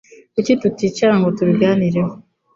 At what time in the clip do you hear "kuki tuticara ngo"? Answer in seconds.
0.33-1.27